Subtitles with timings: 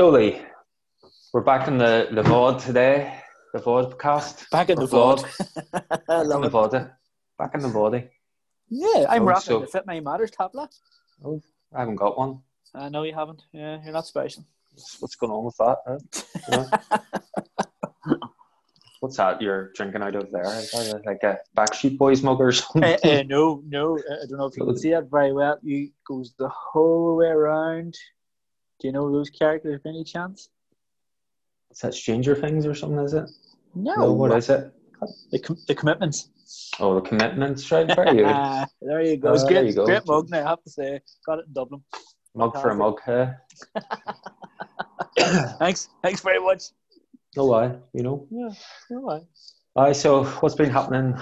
[0.00, 0.40] So Lee,
[1.30, 3.20] we're back in the the VOD today,
[3.52, 4.48] the vodcast.
[4.48, 5.18] Back in the vlog.
[6.08, 6.08] VOD.
[6.08, 6.52] Back in the it.
[6.52, 6.90] VOD.
[7.38, 8.08] Back in the VOD.
[8.70, 10.74] Yeah, I'm Oh, rocking so- the Fit My Matters tablet.
[11.22, 11.42] Oh,
[11.74, 12.40] I haven't got one.
[12.74, 13.42] I know you haven't.
[13.52, 14.42] Yeah, you're not special.
[15.00, 15.76] What's, going on with that?
[16.48, 18.16] huh?
[19.00, 20.44] What's that you're drinking out of there?
[20.44, 22.84] that like a Backstreet Boys mug or something?
[22.84, 25.58] uh, uh, no, no, uh, I don't know if you can see it very well.
[25.62, 27.98] You goes the whole way around.
[28.80, 30.48] Do you know those characters by any chance?
[31.70, 32.98] Is that Stranger Things or something?
[32.98, 33.30] Is it?
[33.74, 33.94] No.
[33.96, 34.72] No, what is it?
[35.30, 36.28] The, com- the commitments.
[36.80, 37.86] Oh, the commitments, right?
[37.94, 38.66] Very good.
[38.82, 39.34] there you go.
[39.34, 39.84] Ah, great, there you go.
[39.86, 41.00] great mug now, I have to say.
[41.26, 41.82] Got it in Dublin.
[42.34, 43.32] mug for a mug, huh?
[45.58, 45.88] Thanks.
[46.02, 46.64] Thanks very much.
[47.36, 48.26] No why, you know.
[48.30, 48.48] Yeah,
[48.90, 49.14] no lie.
[49.76, 49.90] all right.
[49.90, 51.16] Aye, so what's been happening?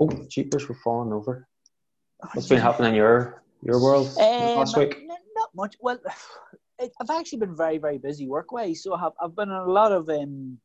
[0.00, 1.46] Oh, jeepers, we're falling over.
[2.32, 5.02] What's been happening in your your world Um, last week?
[5.36, 5.76] Not much.
[5.80, 5.98] Well,
[6.78, 8.82] it, I've actually been very, very busy work wise.
[8.82, 10.58] So I have, I've been in a lot of um,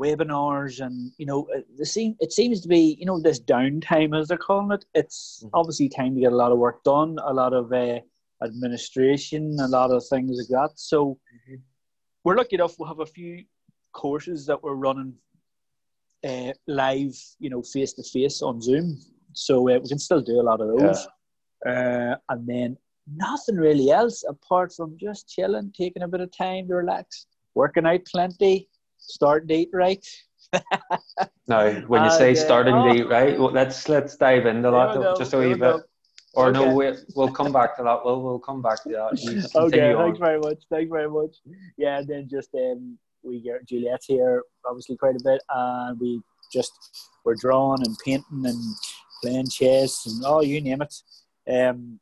[0.00, 4.28] webinars, and you know, the seem, it seems to be, you know, this downtime as
[4.28, 4.84] they're calling it.
[4.94, 5.50] It's Mhm.
[5.54, 8.00] obviously time to get a lot of work done, a lot of uh,
[8.42, 10.78] administration, a lot of things like that.
[10.78, 11.62] So Mhm.
[12.24, 12.78] we're lucky enough.
[12.78, 13.44] We'll have a few
[13.92, 15.14] courses that we're running
[16.24, 18.98] uh, live, you know, face to face on Zoom.
[19.34, 21.06] So uh, we can still do a lot of those.
[21.66, 22.76] Uh, and then
[23.12, 27.86] nothing really else apart from just chilling, taking a bit of time to relax, working
[27.86, 30.06] out plenty, starting to eat right.
[31.46, 32.40] Now, when you Uh, say yeah.
[32.44, 32.84] starting Oh.
[32.84, 35.82] to eat right, well, let's let's dive into that go, just a wee bit.
[36.36, 36.58] Or Okay.
[36.58, 38.04] no, we, we'll come back to that.
[38.04, 39.12] We'll we'll come back to that.
[39.54, 40.62] Okay, continue thanks very much.
[40.70, 41.36] Thanks very much.
[41.76, 46.20] Yeah, and then just um, we get Juliet's here obviously quite a bit, and we
[46.52, 46.72] just
[47.24, 48.74] we're drawing and painting and
[49.22, 50.94] playing chess and oh, you name it.
[51.48, 52.00] Um,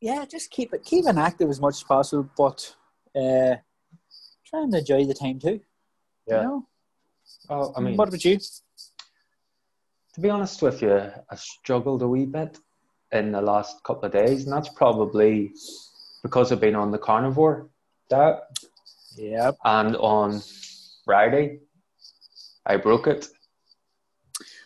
[0.00, 2.74] yeah, just keep it keep it active as much as possible, but
[3.16, 3.56] uh,
[4.46, 5.60] trying to enjoy the time too.
[6.26, 6.36] Yeah.
[6.36, 6.66] You know?
[7.50, 8.38] Oh, I mean, what about you?
[10.14, 10.94] to be honest with you,
[11.30, 12.58] I struggled a wee bit
[13.12, 15.52] in the last couple of days, and that's probably
[16.22, 17.68] because I've been on the carnivore
[18.08, 18.38] diet.
[19.16, 19.52] Yeah.
[19.64, 20.42] and on
[21.04, 21.60] Friday
[22.66, 23.28] I broke it.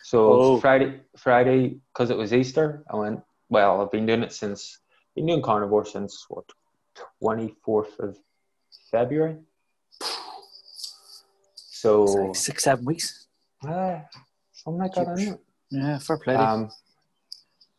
[0.02, 0.60] So Oh.
[0.60, 3.20] Friday, Friday, because it was Easter, I went.
[3.50, 4.78] Well, I've been doing it since.
[5.18, 6.44] Been doing carnivore since what,
[7.20, 8.16] twenty fourth of
[8.88, 9.38] February.
[11.56, 13.26] So like six, seven weeks.
[13.66, 13.98] uh,
[14.52, 15.38] something like that?
[15.70, 16.36] Yeah, fair play.
[16.36, 16.70] Um,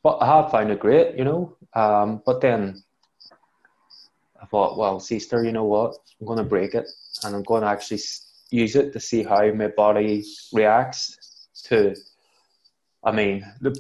[0.03, 1.55] but I have found it great, you know.
[1.73, 2.83] Um, but then
[4.41, 5.95] I thought, well, sister, you know what?
[6.19, 6.89] I'm going to break it
[7.23, 8.01] and I'm going to actually
[8.49, 11.95] use it to see how my body reacts to.
[13.01, 13.79] I mean, the,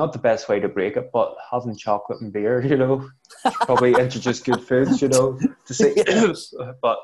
[0.00, 3.08] not the best way to break it, but having chocolate and beer, you know,
[3.52, 5.94] probably introduce good foods, you know, to see.
[6.82, 6.98] but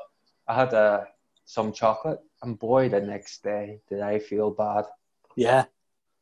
[0.47, 1.01] I had uh,
[1.45, 4.85] some chocolate, and boy, the next day did I feel bad
[5.37, 5.65] yeah.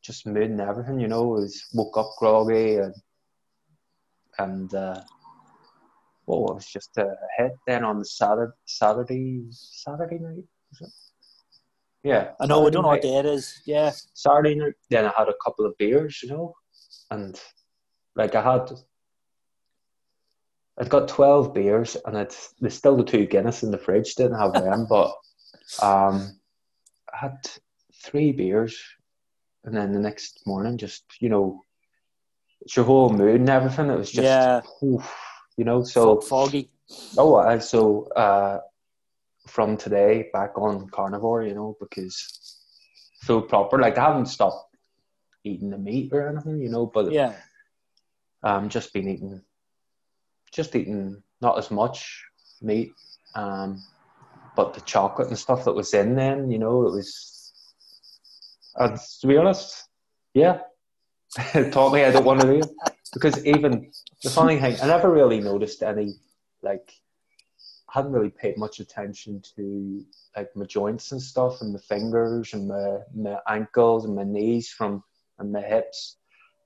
[0.02, 2.94] just mood and everything, you know, was woke up groggy and
[4.38, 5.00] and uh
[6.26, 10.92] well, it was just a hit then on the Saturday Saturday Saturday night, was it?
[12.02, 12.32] Yeah.
[12.40, 13.62] I know, I Saturday don't know what day it is.
[13.64, 13.92] Yeah.
[14.12, 16.54] Saturday night then I had a couple of beers, you know,
[17.10, 17.40] and
[18.14, 18.70] like I had
[20.78, 24.38] I'd got twelve beers and it's there's still the two Guinness in the fridge, didn't
[24.38, 25.14] have them, but
[25.82, 26.38] um
[27.12, 27.38] I had
[28.04, 28.78] three beers
[29.64, 31.60] and then the next morning just, you know,
[32.60, 33.90] it's your whole mood and everything.
[33.90, 34.60] It was just Yeah.
[34.82, 35.12] oof,
[35.56, 36.70] you know, so foggy.
[37.18, 38.60] Oh, I so uh,
[39.46, 42.14] from today back on carnivore, you know, because
[43.22, 43.78] food proper.
[43.78, 44.65] Like I haven't stopped
[45.46, 47.34] eating the meat or anything, you know, but Yeah.
[48.42, 49.42] um, just been eating,
[50.52, 52.24] just eating not as much
[52.60, 52.92] meat,
[53.34, 53.82] um,
[54.54, 57.52] but the chocolate and stuff that was in then, you know, it was.
[58.74, 59.88] And to be honest,
[60.34, 60.60] yeah,
[61.54, 62.70] it taught me I don't want to do it
[63.12, 63.90] because even
[64.22, 66.14] the funny thing, I never really noticed any
[66.62, 66.92] like
[67.88, 70.04] I hadn't really paid much attention to
[70.36, 74.68] like my joints and stuff and my fingers and my, my ankles and my knees
[74.68, 75.02] from
[75.38, 76.16] and the hips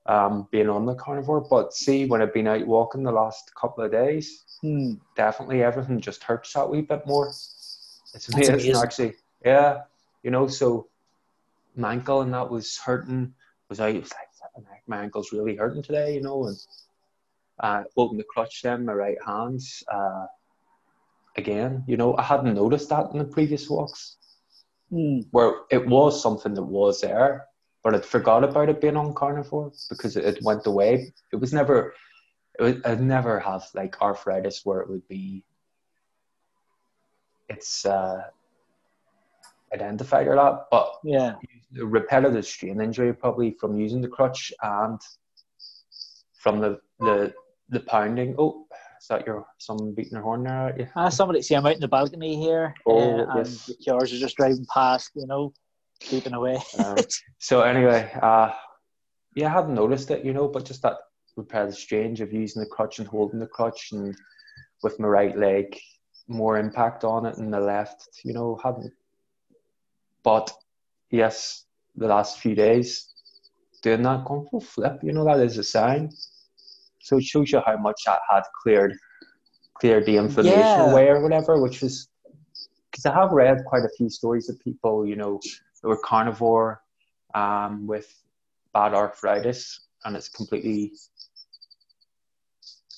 [0.05, 1.41] um, being on the carnivore.
[1.41, 4.93] But see, when I've been out walking the last couple of days, Hmm.
[5.15, 7.27] definitely everything just hurts that wee bit more.
[8.13, 8.75] It's amazing, amazing.
[8.75, 9.15] actually.
[9.43, 9.81] Yeah,
[10.23, 10.87] you know, so
[11.75, 13.33] my ankle and that was hurting.
[13.69, 14.11] Was I was
[14.55, 16.57] like my ankle's really hurting today, you know, and
[17.59, 19.83] uh, holding the crutch then my right hands.
[19.91, 20.25] Uh,
[21.37, 24.17] again, you know, I hadn't noticed that in the previous walks
[24.89, 25.21] Hmm.
[25.31, 27.47] where it was something that was there,
[27.83, 31.13] but I'd forgot about it being on carnivore because it, it went away.
[31.31, 31.93] It was never,
[32.59, 35.43] it was, I'd never have like arthritis where it would be
[37.49, 38.23] it's uh,
[39.73, 40.67] identified or that.
[40.71, 41.35] But Yeah.
[41.71, 44.99] the repetitive strain injury probably from using the crutch and
[46.33, 47.33] from the the,
[47.69, 48.35] the pounding.
[48.37, 48.67] Oh,
[48.99, 50.87] is that your someone beating their horn there at you?
[50.95, 52.75] Ah, somebody see I'm out in the balcony here.
[52.85, 53.65] Oh, uh, and yes.
[53.65, 55.53] the cars are just driving past, you know,
[56.01, 56.63] keeping away.
[56.77, 57.03] Um,
[57.39, 58.51] so anyway, uh,
[59.35, 60.97] yeah, I hadn't noticed it, you know, but just that
[61.37, 64.15] repetitive strain of using the crutch and holding the crutch and
[64.83, 65.77] with my right leg
[66.27, 68.91] more impact on it and the left, you know, hadn't.
[70.23, 70.51] But
[71.09, 71.65] yes,
[71.95, 73.09] the last few days
[73.81, 76.09] doing that going full flip, you know, that is a sign.
[76.99, 78.95] So it shows you how much that had cleared
[79.75, 80.91] cleared the inflammation Yeah.
[80.91, 82.07] away or whatever, which was
[82.91, 85.39] because I have read quite a few stories of people, you know,
[85.89, 86.81] were carnivore
[87.33, 88.13] um, with
[88.73, 90.93] bad arthritis and it's completely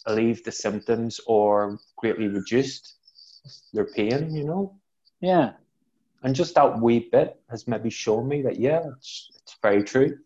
[0.06, 2.96] alleviated the symptoms or greatly reduced
[3.74, 4.76] their pain, you know.
[5.22, 5.54] Yeah.
[6.24, 10.18] And just that wee bit has maybe shown me that, yeah, it's, it's very true,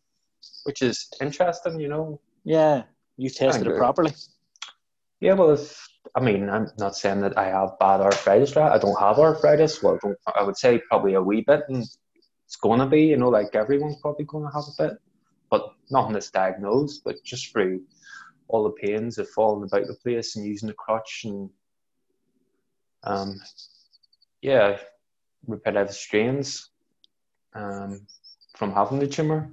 [0.63, 2.19] which is interesting, you know.
[2.43, 2.83] Yeah.
[3.17, 4.13] You've tested it properly.
[5.19, 8.71] Yeah, well, if, I mean, I'm not saying that I have bad arthritis, right?
[8.71, 9.81] I don't have arthritis.
[9.81, 11.83] Well, I, don't, I would say probably a wee bit, and
[12.47, 14.97] it's going to be, you know, like everyone's probably going to have a bit,
[15.51, 17.81] but nothing that's diagnosed, but just through
[18.47, 21.49] all the pains of falling about the place and using the crutch and,
[23.03, 23.41] um,
[24.41, 24.77] yeah,
[25.45, 26.69] repetitive strains
[27.53, 28.07] um,
[28.55, 29.51] from having the tumor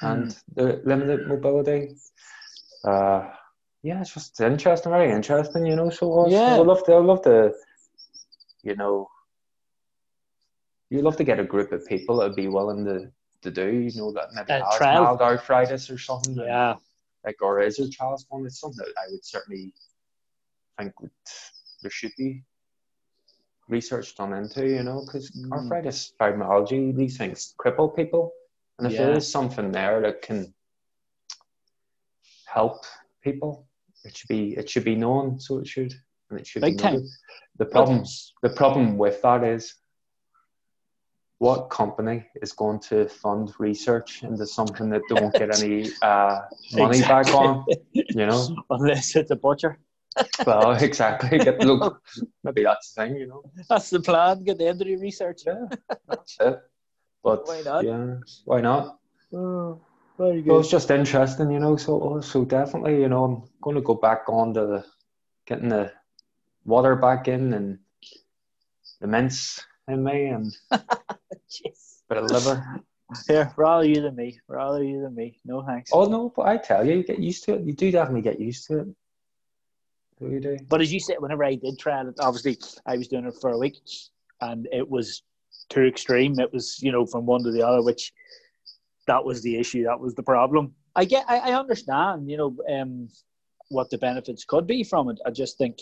[0.00, 1.94] and the limited mobility.
[2.84, 3.30] Uh,
[3.84, 5.90] yeah, it's just interesting, very interesting, you know.
[5.90, 6.56] So, Yeah.
[6.56, 7.52] I would love to, I would love to,
[8.64, 9.08] you know,
[10.92, 13.10] you love to get a group of people that would be willing to,
[13.40, 15.02] to do, you know, that maybe Uh, has trial.
[15.04, 16.36] mild arthritis or something.
[16.36, 16.74] Yeah.
[17.24, 18.44] Like, or is there trials one?
[18.44, 19.72] It's something that I would certainly
[20.78, 21.10] think would,
[21.80, 22.44] there should be
[23.68, 25.50] research done into, you know, because Mm.
[25.52, 28.32] arthritis, fibromyalgia, these things cripple people.
[28.78, 29.16] And if there Yeah.
[29.16, 30.52] is something there that can
[32.46, 32.84] help
[33.22, 33.66] people,
[34.04, 35.40] it should be it should be known.
[35.40, 35.92] So it should,
[36.28, 37.08] and it should Big be time.
[37.56, 39.62] The problems the problem with that is,
[41.42, 46.38] what company is going to fund research into something that they won't get any uh,
[46.72, 47.66] money back on?
[47.92, 49.80] You know, Unless it's a butcher.
[50.46, 51.38] well, exactly.
[51.38, 52.00] Get look,
[52.44, 53.16] maybe that's the thing.
[53.16, 54.44] You know, That's the plan.
[54.44, 55.40] Get the end of the research.
[55.44, 55.64] yeah,
[56.08, 56.60] that's it.
[57.24, 57.84] But Why not?
[57.84, 58.06] yeah,
[58.44, 58.98] why not?
[59.34, 59.80] Oh,
[60.16, 60.60] very Well, good.
[60.60, 61.76] it's just interesting, you know.
[61.76, 64.84] So, so definitely, you know, I'm going to go back on to
[65.46, 65.90] getting the
[66.64, 67.78] water back in and
[69.00, 69.58] the mince
[69.88, 72.02] in me and Jeez.
[72.08, 72.80] bit of liver.
[73.26, 74.40] Here, rather you than me.
[74.48, 75.40] Rather you than me.
[75.44, 75.90] No thanks.
[75.92, 77.62] Oh no, but I tell you, you get used to it.
[77.64, 78.88] You do definitely get used to it.
[80.18, 80.56] Do you do?
[80.68, 83.50] But as you said, whenever I did try it, obviously I was doing it for
[83.50, 83.78] a week,
[84.40, 85.22] and it was
[85.68, 86.38] too extreme.
[86.40, 88.12] It was, you know, from one to the other, which
[89.06, 89.84] that was the issue.
[89.84, 90.74] That was the problem.
[90.94, 93.08] I get, I, I understand, you know, um,
[93.68, 95.18] what the benefits could be from it.
[95.26, 95.80] I just think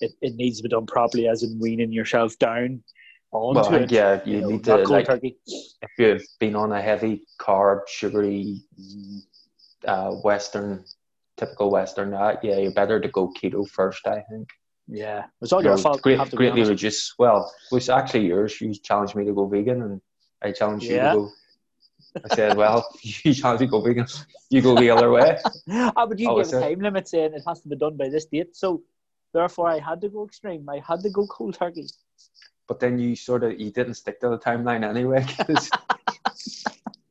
[0.00, 2.84] it, it needs to be done properly, as in weaning yourself down onto
[3.32, 3.90] Well, it.
[3.92, 5.36] yeah, you you know, need to like turkey.
[5.46, 8.62] if you've been on a heavy carb, sugary,
[9.86, 10.84] uh, Western,
[11.36, 14.06] typical Western diet, yeah, you're better to go keto first.
[14.06, 14.48] I think.
[14.88, 16.02] Yeah, it's all your know, fault.
[16.02, 17.14] great- have to greatly reduce.
[17.18, 18.60] Well, it was actually yours.
[18.60, 20.00] You challenged me to go vegan, and
[20.42, 21.12] I challenged Yeah.
[21.14, 21.32] you to go.
[22.24, 24.06] I said, "Well, you me to go vegan.
[24.50, 25.38] You go the other way."
[25.70, 28.08] ah, but you Oh, gave a time limit saying it has to be done by
[28.08, 28.56] this date.
[28.56, 28.82] So
[29.32, 30.68] therefore, I had to go extreme.
[30.68, 31.86] I had to go cold turkey.
[32.70, 35.26] But then you sort of you didn't stick to the timeline anyway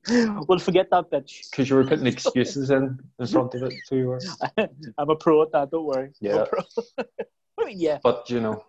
[0.47, 1.49] well, forget that bitch.
[1.51, 3.73] because you were putting excuses in in front of it.
[3.83, 4.21] So you were.
[4.97, 5.69] I'm a pro at that.
[5.69, 6.11] Don't worry.
[6.21, 6.43] Yeah.
[6.43, 6.61] a pro.
[6.97, 7.97] I mean, yeah.
[8.01, 8.63] But you know,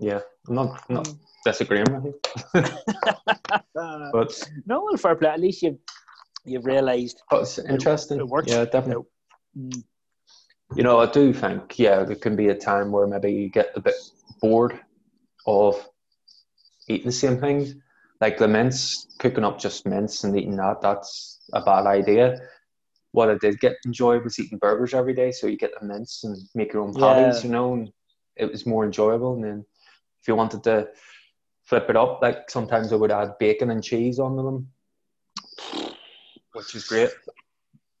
[0.00, 1.08] yeah, I'm not I'm not
[1.46, 2.20] disagreeing with you.
[4.12, 5.30] But, no, well, fair play.
[5.30, 5.78] At least you've
[6.44, 7.22] you've realised.
[7.30, 8.18] but it's interesting.
[8.18, 8.52] it works.
[8.52, 9.04] Yeah, definitely.
[9.56, 9.82] Mm,
[10.76, 13.70] You know, I do think, yeah, there can be a time where maybe you get
[13.74, 13.94] a bit
[14.42, 14.78] bored
[15.46, 15.88] of
[16.88, 17.74] eating the same things.
[18.20, 22.40] Like the mince, cooking up just mince and eating that, that's a bad idea.
[23.12, 25.30] What I did get enjoy was eating burgers every day.
[25.30, 27.46] So you get the mince and make your own patties, Yeah.
[27.46, 27.92] you know, and
[28.36, 29.34] it was more enjoyable.
[29.34, 29.64] And then
[30.20, 30.88] if you wanted to
[31.64, 34.68] flip it up, like sometimes I would add bacon and cheese onto them,
[36.54, 37.10] which is great.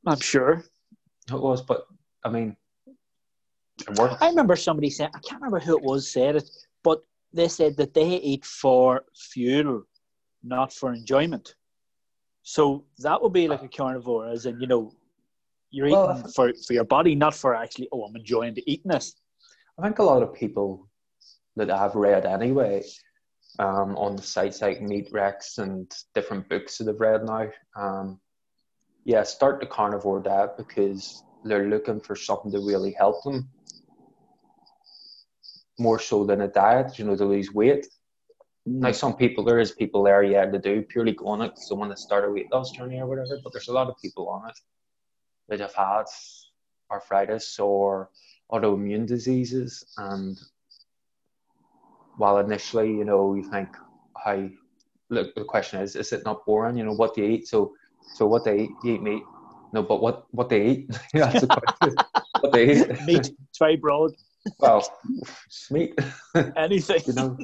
[0.06, 0.64] I'm sure.
[1.30, 1.86] It was, but
[2.24, 4.20] I mean, it worked.
[4.22, 6.50] I remember somebody said, I can't remember who it was said it,
[6.82, 9.82] but they said that they eat for fuel,
[10.42, 11.54] not for enjoyment.
[12.42, 14.92] So that would be like a carnivore, as in, you know,
[15.70, 18.90] you're eating Well, for, for your body, not for actually, oh, I'm enjoying the eating
[18.90, 19.14] this.
[19.78, 20.88] I think a lot of people
[21.56, 22.84] that I've read anyway
[23.58, 27.50] um, on the sites like MeatRx and different books that I've read now.
[27.76, 28.20] Um,
[29.04, 33.48] yeah, start the carnivore diet because they're looking for something to really help them
[35.78, 37.86] more so than a diet, you know, to lose weight.
[38.68, 38.80] Mm.
[38.80, 41.68] Now, some people, there is people there, yeah, to do purely go on it because
[41.68, 43.96] they want to start a weight loss journey or whatever, but there's a lot of
[44.02, 44.58] people on it
[45.48, 46.04] that have had
[46.90, 48.10] arthritis or
[48.52, 49.84] autoimmune diseases.
[49.96, 50.38] And
[52.16, 53.68] while initially, you know, you think,
[54.22, 54.48] how,
[55.08, 56.76] look, the question is, is it not boring?
[56.76, 57.48] You know, what do you eat?
[57.48, 57.74] So,
[58.14, 59.22] so what they eat, you eat meat.
[59.72, 60.90] No, but what, what they eat?
[61.12, 61.46] That's the
[61.78, 61.96] question.
[62.40, 63.02] what they eat.
[63.04, 63.30] Meat.
[63.48, 64.12] It's very broad.
[64.58, 64.86] Well,
[65.70, 65.98] meat.
[66.56, 67.00] Anything.
[67.06, 67.38] you know,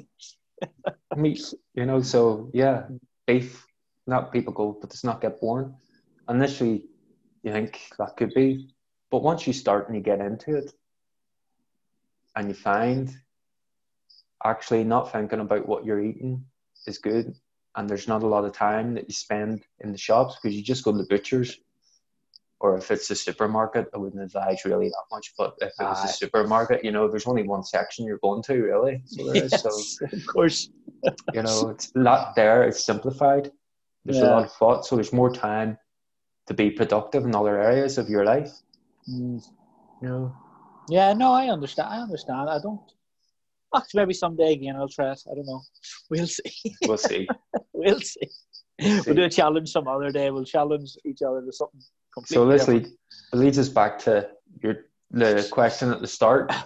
[1.16, 1.54] meat.
[1.74, 2.84] You know, so yeah,
[3.26, 3.66] beef.
[4.06, 5.74] Not people go, but does not get born.
[6.28, 6.84] Initially,
[7.42, 8.68] you think that could be,
[9.10, 10.72] but once you start and you get into it,
[12.36, 13.10] and you find
[14.44, 16.44] actually not thinking about what you're eating
[16.86, 17.34] is good,
[17.76, 20.62] and there's not a lot of time that you spend in the shops because you
[20.62, 21.58] just go to the butchers
[22.64, 25.34] or if it's a supermarket, I wouldn't advise really that much.
[25.36, 28.54] But if it was a supermarket, you know, there's only one section you're going to
[28.54, 29.02] really.
[29.04, 29.98] So there yes, is.
[29.98, 30.70] So of course,
[31.34, 32.62] you know, it's a lot there.
[32.62, 33.52] It's simplified.
[34.06, 34.24] There's yeah.
[34.24, 35.76] a lot of thought, so there's more time
[36.46, 38.52] to be productive in other areas of your life.
[39.10, 39.44] Mm.
[40.00, 40.36] You know.
[40.88, 41.88] Yeah, no, I understand.
[41.90, 42.48] I understand.
[42.48, 42.80] I don't.
[43.76, 45.20] Actually, maybe someday again I'll try it.
[45.30, 45.60] I don't know.
[46.10, 46.76] We'll see.
[46.86, 47.28] We'll see.
[47.74, 48.28] we'll see.
[48.80, 49.02] We'll, see.
[49.06, 50.30] we'll do a challenge some other day.
[50.30, 51.82] We'll challenge each other to something
[52.24, 52.88] so this lead,
[53.32, 54.28] leads us back to
[54.62, 56.52] your the question at the start.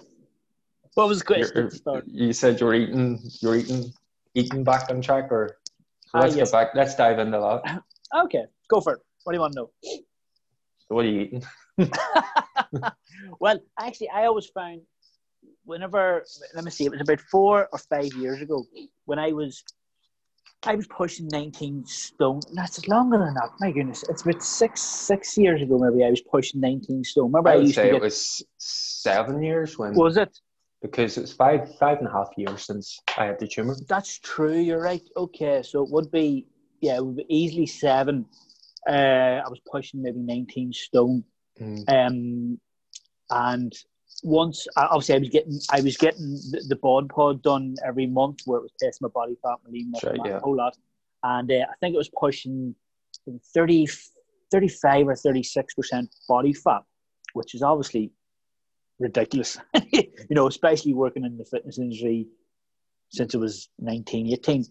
[0.95, 2.03] What was the question you're, at the start?
[2.07, 3.93] You said you're eating, you're eating,
[4.33, 5.57] eating back on track, or
[6.07, 6.51] so let's uh, yes.
[6.51, 6.71] back.
[6.73, 7.83] Let's dive into that.
[8.23, 8.99] Okay, go for it.
[9.23, 9.69] What do you want to know?
[9.83, 11.43] So what are you eating?
[13.39, 14.81] well, actually, I always found
[15.63, 16.25] whenever
[16.55, 18.65] let me see, it was about four or five years ago
[19.05, 19.63] when I was
[20.63, 22.41] I was pushing 19 stone.
[22.53, 23.49] That's longer than that.
[23.59, 25.77] My goodness, it's about six six years ago.
[25.77, 27.25] Maybe I was pushing 19 stone.
[27.25, 30.37] Remember, I, I would used say to get, it was seven years when was it?
[30.81, 33.75] Because it's five five and a half years since I had the tumor.
[33.87, 34.57] That's true.
[34.57, 35.03] You're right.
[35.15, 36.47] Okay, so it would be
[36.81, 38.25] yeah, it would be easily seven.
[38.87, 38.91] Uh,
[39.45, 41.23] I was pushing maybe 19 stone.
[41.59, 41.83] Mm.
[41.89, 42.59] Um,
[43.29, 43.73] and
[44.23, 48.39] once obviously I was getting I was getting the, the bod pod done every month
[48.45, 50.37] where it was testing my body fat, my lean muscle, right, yeah.
[50.37, 50.75] a whole lot,
[51.23, 52.75] and uh, I think it was pushing
[53.53, 53.87] 30,
[54.51, 56.83] 35 or thirty six percent body fat,
[57.33, 58.11] which is obviously
[58.99, 59.57] ridiculous.
[59.91, 62.27] you know, especially working in the fitness industry
[63.09, 64.65] since it was 19, 18.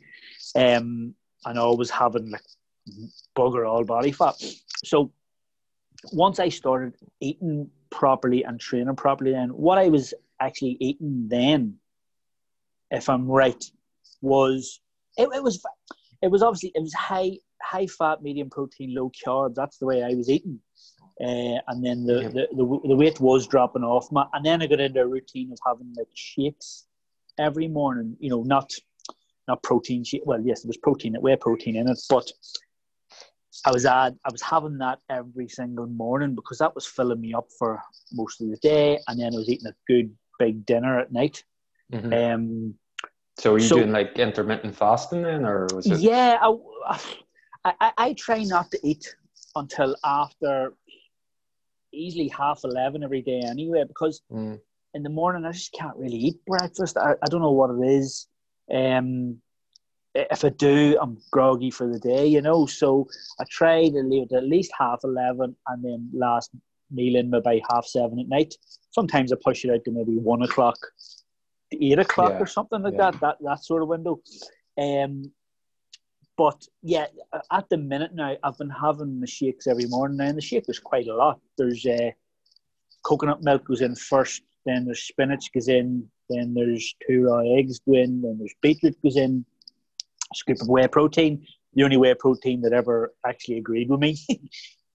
[0.54, 1.14] Um,
[1.44, 2.44] and always having like
[3.36, 4.34] bugger all body fat.
[4.84, 5.12] So
[6.12, 11.76] once I started eating properly and training properly, then what I was actually eating then,
[12.90, 13.62] if I'm right,
[14.20, 14.80] was
[15.16, 15.62] it, it was
[16.22, 19.54] it was obviously it was high high fat, medium protein, low carb.
[19.54, 20.60] That's the way I was eating.
[21.20, 22.28] Uh, and then the, yeah.
[22.28, 24.10] the, the, the weight was dropping off.
[24.12, 26.86] My, and then I got into a routine of having like shakes
[27.38, 28.16] every morning.
[28.20, 28.72] You know, not
[29.48, 30.22] not protein shake.
[30.24, 32.30] Well, yes, there was protein, It whey protein in it, but
[33.64, 37.34] I was at, I was having that every single morning because that was filling me
[37.34, 37.80] up for
[38.12, 41.44] most of the day, and then I was eating a good big dinner at night.
[41.92, 42.12] Mm-hmm.
[42.12, 42.74] Um,
[43.38, 46.00] so were you so, doing like intermittent fasting then, or was it?
[46.00, 46.38] Yeah,
[46.84, 47.00] I,
[47.64, 49.14] I, I try not to eat
[49.54, 50.74] until after
[51.92, 54.58] easily half eleven every day anyway, because mm.
[54.94, 56.96] in the morning I just can't really eat breakfast.
[56.96, 58.26] I, I don't know what it is.
[58.72, 59.40] Um,
[60.14, 62.66] if I do, I'm groggy for the day, you know.
[62.66, 63.08] So
[63.40, 66.50] I try to leave it at least half eleven, and then last
[66.90, 68.54] meal in maybe half seven at night.
[68.90, 70.78] Sometimes I push it out to maybe one o'clock,
[71.72, 72.40] eight o'clock, yeah.
[72.40, 73.10] or something like yeah.
[73.10, 73.20] that.
[73.20, 74.20] That that sort of window.
[74.76, 75.32] Um,
[76.36, 77.06] but yeah,
[77.50, 80.78] at the minute now, I've been having the shakes every morning, and the shake is
[80.78, 81.40] quite a lot.
[81.56, 82.12] There's uh,
[83.02, 87.80] coconut milk goes in first, then there's spinach goes in, then there's two raw eggs
[87.80, 89.44] go in, then there's beetroot goes in
[90.34, 91.46] scoop of whey protein.
[91.74, 94.16] The only whey protein that ever actually agreed with me.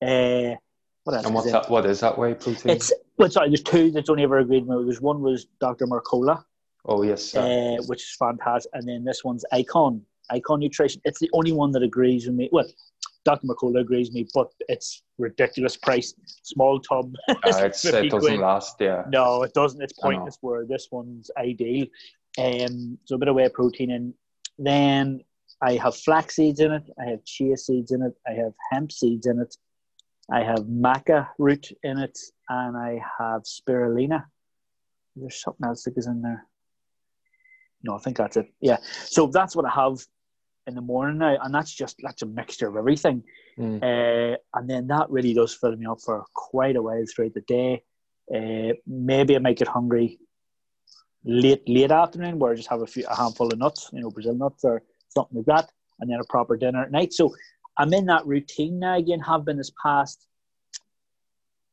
[0.01, 0.55] uh,
[1.03, 1.25] what else?
[1.25, 1.69] And what's that?
[1.69, 2.71] What is that whey protein?
[2.71, 3.49] It's well, sorry.
[3.49, 4.85] There's two that's only ever agreed with me.
[4.85, 5.85] There's one was Dr.
[5.85, 6.43] Mercola.
[6.85, 10.01] Oh yes, uh, which is fantastic, and then this one's Icon.
[10.29, 11.01] Icon Nutrition.
[11.05, 12.49] It's the only one that agrees with me.
[12.51, 12.65] Well,
[13.25, 13.47] Dr.
[13.47, 16.13] Mercola agrees with me, but it's ridiculous price.
[16.43, 17.13] Small tub.
[17.29, 18.39] uh, it doesn't quid.
[18.39, 18.77] last.
[18.79, 19.03] Yeah.
[19.09, 19.81] No, it doesn't.
[19.81, 20.37] It's pointless.
[20.41, 21.87] Where this one's ideal.
[22.37, 24.13] Um, so a bit of whey protein and
[24.57, 25.21] then
[25.61, 26.83] I have flax seeds in it.
[26.99, 28.13] I have chia seeds in it.
[28.27, 29.55] I have hemp seeds in it.
[30.31, 32.17] I have maca root in it,
[32.49, 34.23] and I have spirulina.
[35.15, 36.45] There's something else that goes in there.
[37.83, 38.47] no, I think that's it.
[38.61, 38.77] Yeah.
[39.05, 39.99] So that's what I have
[40.65, 43.23] in the morning now, and that's just that's a mixture of everything.
[43.57, 43.83] Mm.
[43.83, 47.41] Uh, and then that really does fill me up for quite a while throughout the
[47.41, 47.83] day.
[48.33, 50.19] Uh, maybe I might get hungry
[51.25, 54.09] late late afternoon where I just have a few a handful of nuts, you know,
[54.09, 57.13] Brazil nuts or something like that, and then a proper dinner at night.
[57.13, 57.33] So
[57.77, 60.27] I'm in that routine now again, have been this past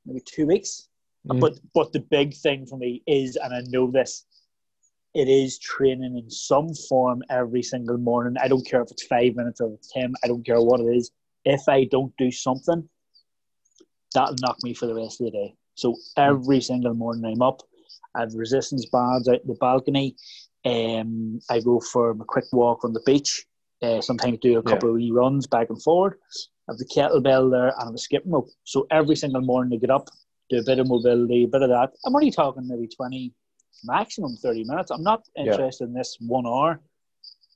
[0.07, 0.89] maybe two weeks.
[1.29, 1.41] Mm.
[1.41, 4.25] But but the big thing for me is, and I know this,
[5.15, 8.37] it is training in some form every single morning.
[8.41, 11.11] I don't care if it's five minutes or ten, I don't care what it is.
[11.45, 12.89] If I don't do something,
[14.15, 15.55] that'll knock me for the rest of the day.
[15.75, 17.63] So every single morning I'm up,
[18.15, 20.17] I have resistance bands out in the balcony.
[20.65, 23.47] Um, I go for a quick walk on the beach.
[23.83, 24.91] Uh, sometimes do a couple Yeah.
[24.91, 26.19] of wee runs back and forward.
[26.69, 28.49] I have the kettlebell there and I have a skipping rope.
[28.65, 30.09] So every single morning I get up,
[30.51, 31.91] do a bit of mobility, a bit of that.
[32.05, 33.33] I'm only talking maybe 20,
[33.85, 34.91] maximum 30 minutes.
[34.91, 35.53] I'm not Yeah.
[35.53, 36.81] interested in this one hour,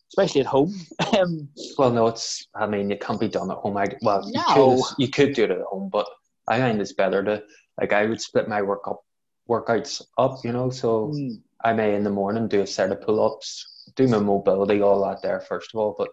[0.08, 0.72] especially at home.
[1.18, 2.46] um, Well, no, it's.
[2.54, 3.76] I mean, it can't be done at home.
[3.76, 4.82] I, well, you, No.
[4.82, 6.06] could, you could do it at home, but
[6.48, 7.42] I find it's better to
[7.78, 7.92] like.
[7.92, 9.02] I would split my work up,
[9.48, 10.44] workouts up.
[10.44, 14.08] You know, so mm, I may in the morning do a set of pull-ups, do
[14.08, 16.08] my mobility, all that there first of all, but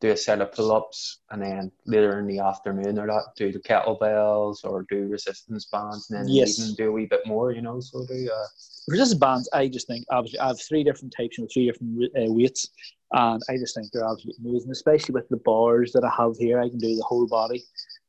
[0.00, 3.60] do a set of pull-ups, and then later in the afternoon or that do the
[3.60, 6.58] kettlebells or do resistance bands, and then Yes.
[6.58, 7.52] even do a wee bit more.
[7.52, 8.46] You know, so do uh,
[8.88, 12.04] resistance bands, I just think obviously I have three different types, you know, three different
[12.16, 12.68] uh, weights,
[13.12, 16.60] and I just think they're absolutely amazing, especially with the bars that I have here.
[16.60, 17.62] I can do the whole body.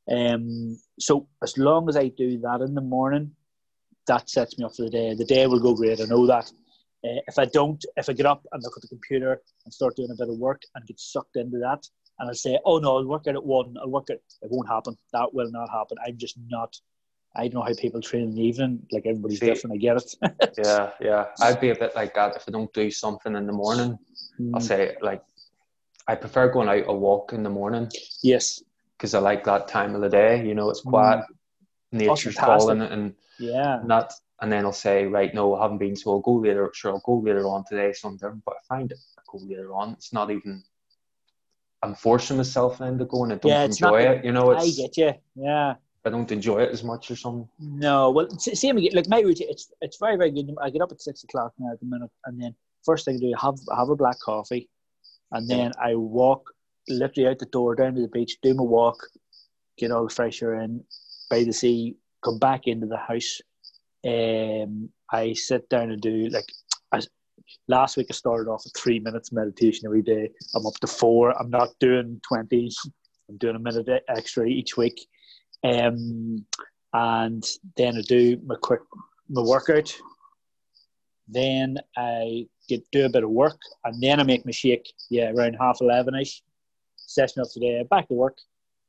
[0.10, 3.32] Um, so as long as I do that in the morning,
[4.08, 5.14] that sets me up for the day.
[5.14, 6.02] The day will go great.
[6.02, 6.52] I know that.
[7.06, 9.96] Uh, if I don't, if I get up and look at the computer and start
[9.96, 11.84] doing a bit of work and get sucked into that,
[12.20, 13.76] and I say, "Oh no, I'll work out at one.
[13.82, 14.98] I'll work it." It won't happen.
[15.12, 15.98] That will not happen.
[16.06, 16.74] I'm just not.
[17.36, 18.86] I don't know how people train in the evening.
[18.92, 19.74] Like everybody's See- different.
[19.76, 20.16] I get it.
[20.58, 21.26] yeah, yeah.
[21.42, 23.98] I'd be a bit like that if I don't do something in the morning.
[24.54, 25.22] I'll Mm, say like
[26.08, 27.90] I prefer going out a walk in the morning
[28.24, 28.62] yes.
[28.98, 30.46] because I like that time of the day.
[30.46, 31.24] You know, it's quiet,
[31.94, 33.82] nature's calling, and Yeah.
[33.86, 34.14] not.
[34.42, 36.70] And then I'll say, right, no, I haven't been, so I'll go later.
[36.74, 38.42] Sure, I'll go later on today, something.
[38.46, 39.94] But I find it, I go later on.
[39.94, 40.64] It's not even.
[41.82, 44.26] I'm forcing myself then to go and I don't Yeah, it's not enjoy it.
[44.26, 45.14] You know, I get you.
[45.36, 45.76] Yeah.
[46.06, 47.48] I don't enjoy it as much or something.
[47.60, 48.92] No, well, same again.
[48.94, 50.54] Like my routine, it's it's very very good.
[50.62, 53.20] I get up at six o'clock now at the minute, and then first thing I
[53.20, 54.70] do, I have I have a black coffee,
[55.32, 56.54] and then I walk
[56.90, 58.98] literally out the door down to the beach, do my walk,
[59.78, 60.84] get all the fresh air in
[61.30, 63.42] by the sea, come back into the house.
[64.06, 66.46] Um, I sit down and do like
[66.94, 67.08] as
[67.68, 70.30] last week I started off with three minutes meditation every day.
[70.56, 71.32] I'm up to four.
[71.40, 72.70] I'm not doing twenty.
[73.30, 75.08] I'm doing a minute extra each week.
[75.64, 76.46] Um,
[76.94, 77.44] and
[77.78, 78.82] then I do my quick
[79.30, 79.94] my workout.
[81.28, 84.92] Then I get do a bit of work, and then I make my shake.
[85.10, 86.44] Yeah, around half eleven ish.
[86.96, 88.38] Session of today, back to work.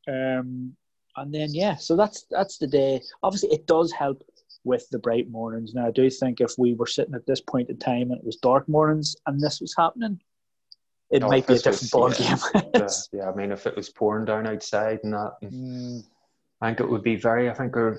[0.08, 0.76] Um,
[1.16, 3.00] and then yeah, so that's that's the day.
[3.22, 4.22] Obviously, it does help
[4.64, 5.74] with the bright mornings.
[5.74, 8.24] Now, I do think if we were sitting at this point in time and it
[8.24, 10.18] was dark mornings and this was happening,
[11.10, 12.36] it Oh, might be a was- different ball yeah.
[12.54, 12.70] game.
[12.74, 16.02] Yeah, yeah, I mean, if it was pouring down outside and that, Mm,
[16.62, 17.50] I think it would be very.
[17.50, 17.98] I think it-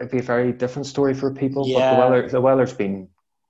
[0.00, 1.66] it'd be a very different story for people.
[1.66, 1.78] Yeah.
[1.78, 3.08] But the weather, the weather's been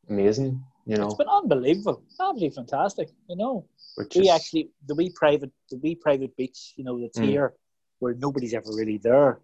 [0.08, 0.64] amazing.
[0.86, 3.10] You know, it's been unbelievable, absolutely fantastic.
[3.28, 3.64] You know.
[3.96, 7.26] which we is actually the wee private the wee private beach you know that's Mm.
[7.26, 7.54] here
[8.00, 9.38] where nobody's ever really there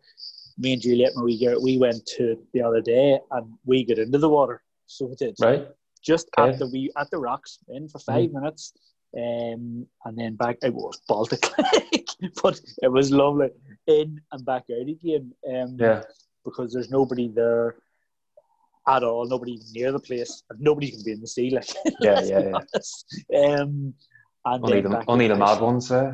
[0.58, 4.18] me and Juliet we get we went to the other day and we got into
[4.18, 5.66] the water so we did right.
[6.04, 6.50] just Okay.
[6.52, 8.72] at the wee at the rocks in for 5 minutes
[9.16, 11.42] um, and then back it was Baltic
[12.42, 13.50] but it was lovely
[13.86, 16.02] in and back out again um, Yeah,
[16.44, 17.76] because there's nobody there
[18.86, 21.68] at all nobody near the place and nobody can be in the sea like
[22.00, 22.40] yeah, yeah,
[23.32, 23.60] yeah.
[23.60, 23.94] um,
[24.44, 25.90] and Only the only the mad ones.
[25.92, 26.12] Uh,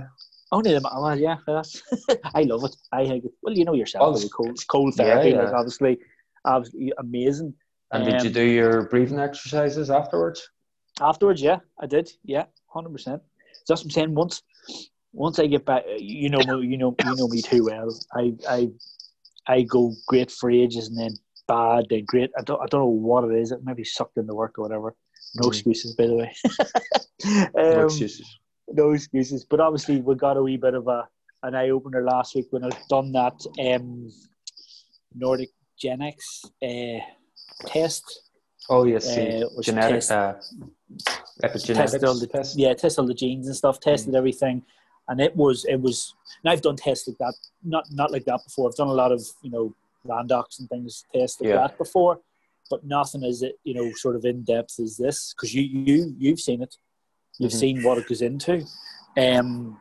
[0.52, 1.82] Only the well, yeah, that's,
[2.35, 2.76] I love it.
[2.92, 3.32] I think it.
[3.42, 5.42] Well, you know yourself, Well, with cold, cold therapy, yeah.
[5.42, 5.98] like obviously,
[6.46, 7.54] absolutely amazing.
[7.92, 10.48] and did you Um, do your breathing exercises afterwards?
[11.00, 12.12] Afterwards, yeah, I did.
[12.24, 13.22] Yeah, hundred percent.
[13.66, 14.14] That's what I'm saying.
[14.14, 14.42] Once,
[15.12, 17.90] once I get back, you know, you know, you know me too well.
[18.14, 18.68] I, I,
[19.48, 22.30] I go great for ages and then bad, then great.
[22.38, 23.50] I don't, I don't know what it is.
[23.50, 24.94] It maybe sucked in the work or whatever.
[25.35, 25.52] No Mhm.
[25.52, 26.32] excuses, by the way.
[27.24, 28.28] No Um, excuses.
[28.72, 29.44] No excuses.
[29.44, 31.09] But obviously, we got a wee bit of a
[31.42, 34.11] an eye opener last week when I'd done that um,
[35.14, 35.50] Nordic
[35.83, 36.16] Genex
[36.62, 37.00] uh,
[37.66, 38.05] test.
[38.68, 40.35] Oh yes, uh, genetic, test- uh,
[41.42, 42.59] epigenetics tested all the test.
[42.59, 44.62] yeah, tested all the genes and stuff, tested everything,
[45.09, 46.14] and it was it was.
[46.42, 48.68] And I've done tests like that, not not like that before.
[48.68, 49.74] I've done a lot of you know
[50.07, 51.57] Randox and things tests like Yeah.
[51.59, 52.20] that before,
[52.70, 56.14] but nothing as it you know sort of in depth as this because you you
[56.18, 56.74] you've seen it,
[57.38, 57.61] you've Mhm.
[57.61, 58.64] seen what it goes into.
[59.16, 59.79] Um,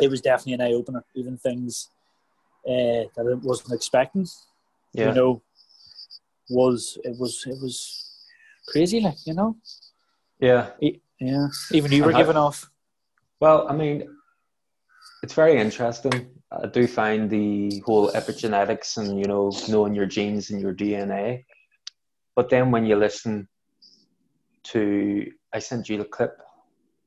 [0.00, 1.04] it was definitely an eye opener.
[1.14, 1.90] Even things
[2.66, 4.26] uh, that I wasn't expecting.
[4.92, 5.08] Yeah.
[5.08, 5.42] You know,
[6.50, 7.74] was it was it was
[8.68, 9.56] crazy, like you know.
[10.40, 10.70] yeah.
[10.80, 12.70] E- Yeah, even you were And how- giving off.
[13.40, 13.96] Well, I mean,
[15.22, 16.14] it's very interesting.
[16.50, 21.44] I do find the whole epigenetics and you know knowing your genes and your DNA.
[22.34, 23.48] But then when you listen
[24.72, 26.40] to, I sent you the clip.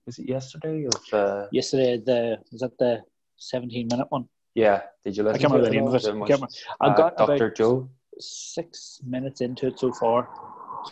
[0.08, 1.14] Was it yesterday of?
[1.14, 3.04] Uh, Yesterday, the was that the
[3.36, 4.28] seventeen minute one?
[4.56, 5.36] yeah, did you listen?
[5.36, 6.34] I can't to remember the name of it.
[6.34, 6.58] I, can't.
[6.80, 7.52] I uh, got Dr.
[7.52, 7.90] Joe.
[8.18, 10.30] six minutes into it so far.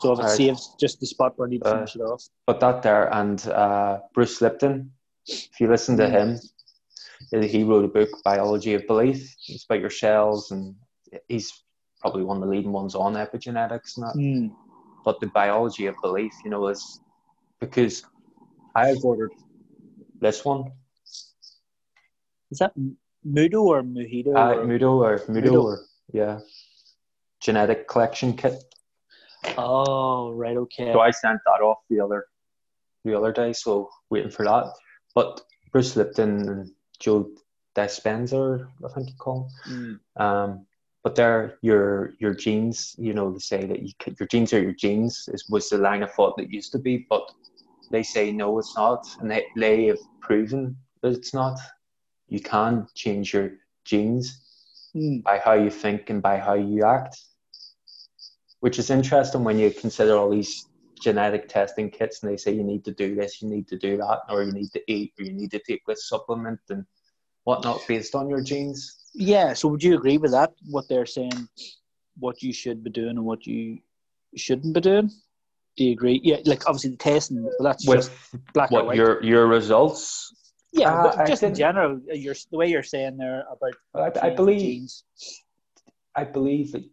[0.02, 0.38] So if it Alright.
[0.38, 2.28] saves just the spot where I need to Uh, finish it off.
[2.46, 4.92] But that there and uh, Bruce Lipton.
[5.28, 6.38] If you listen to him,
[7.32, 9.34] he wrote a book, Biology of Belief.
[9.48, 10.76] It's about your cells, and
[11.30, 11.64] he's
[12.02, 14.16] probably one of the leading ones on epigenetics and that.
[14.18, 14.52] Mm.
[15.06, 17.00] But the biology of belief, you know, is
[17.62, 18.04] because
[18.76, 19.32] I've ordered
[20.20, 20.72] this one,
[22.52, 24.36] Is that M- Mudo or Mojito?
[24.36, 25.64] uh, or- Mudo or Mudo, Mudo.
[25.64, 25.80] or
[26.14, 26.40] yeah,
[27.40, 28.64] genetic collection kit.
[29.58, 30.92] Oh, right, okay.
[30.92, 32.26] So I sent that off the other
[33.04, 34.66] the other day, so waiting for that.
[35.14, 37.30] But Bruce Lipton and Joe
[37.76, 40.00] Dispenza, I think you call Mm.
[40.18, 40.66] Um,
[41.04, 42.96] but they're your your genes.
[42.98, 45.30] You know, they say that you could, your genes are your genes.
[45.32, 47.30] Is was the line of thought that used to be, but
[47.96, 51.58] they say no, it's not, and they they have proven that it's not.
[52.28, 53.52] You can change your
[53.86, 54.42] genes
[54.96, 55.24] Mm.
[55.24, 57.18] by how you think and by how you act,
[58.62, 60.68] which is interesting when you consider all these
[61.02, 63.98] genetic testing kits and they say you need to do this, you need to do
[63.98, 66.86] that, or you need to eat, or you need to take this supplement and
[67.44, 68.80] whatnot based on your genes.
[69.14, 70.54] Yeah, so would you agree with that?
[70.70, 71.50] What they're saying,
[72.18, 73.80] what you should be doing and what you
[74.38, 75.12] shouldn't be doing?
[75.78, 76.22] Do you agree?
[76.24, 78.12] Yeah, like obviously the testing, well, that's With just
[78.54, 78.98] black or what white.
[78.98, 80.34] your your results,
[80.72, 83.46] yeah, Uh, but I just in general, you're, the way you're saying there
[83.94, 85.04] about I, I believe genes.
[86.16, 86.86] I believe that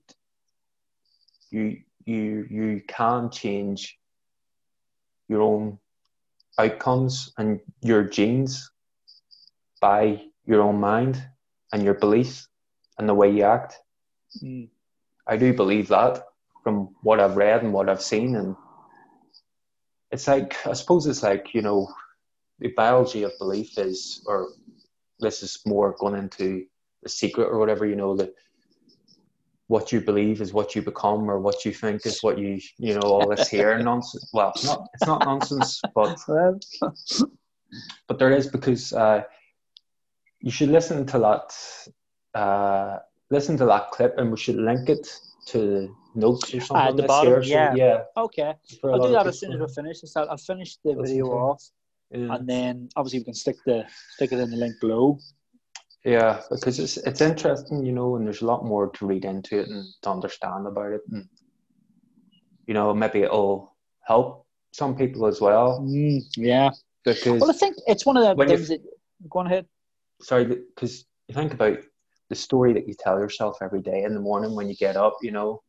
[1.50, 3.98] you you you can change
[5.28, 5.78] your own
[6.58, 8.70] outcomes and your genes
[9.80, 11.22] by your own mind
[11.72, 12.48] and your beliefs
[12.98, 13.78] and the way you act.
[14.42, 14.68] Mm.
[15.26, 16.24] I do believe that
[16.62, 18.54] from what I've read and what I've seen and
[20.12, 21.92] it's like I suppose it's like, you know,
[22.60, 24.50] the biology of belief is or
[25.18, 26.66] this is more going into
[27.02, 28.34] the secret or whatever, you know, that
[29.68, 32.94] what you believe is what you become or what you think is what you you
[32.94, 34.30] know, all this here nonsense.
[34.32, 36.18] Well it's not it's not nonsense but
[38.06, 39.22] but there is because uh,
[40.40, 42.98] you should listen to that uh,
[43.30, 45.08] listen to that clip and we should link it
[45.46, 46.88] to notes or something.
[46.88, 47.74] at the bottom, year, so, yeah.
[47.74, 48.02] yeah.
[48.16, 50.16] okay, I'll do that as soon as we finish this.
[50.16, 51.62] I'll, finish the video off,
[52.10, 52.34] Yeah.
[52.34, 55.18] and then obviously we can stick the stick it in the link below.
[56.04, 59.60] yeah, because it's it's interesting, you know, and there's a lot more to read into
[59.60, 61.28] it and to understand about it, and
[62.66, 63.74] you know, maybe it'll
[64.06, 66.70] help some people as well Mm, yeah.
[67.04, 68.80] because Well, I think it's one of the things that.
[69.28, 69.66] Go on ahead.
[70.22, 71.78] sorry, because you think about
[72.28, 75.14] the story that you tell yourself every day in the morning when you get up,
[75.22, 75.62] you know,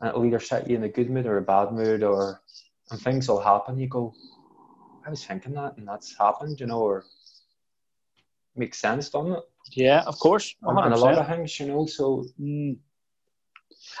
[0.00, 2.40] and it'll either set you in a good mood or a bad mood, or
[2.90, 3.78] and things will happen.
[3.78, 4.14] You go,
[5.06, 7.04] I was thinking that, and that's happened, you know, or
[8.56, 9.42] makes sense, doesn't it?
[9.72, 10.54] Yeah, of course.
[10.62, 11.86] And, and a lot of things, you know.
[11.86, 12.78] So Mm.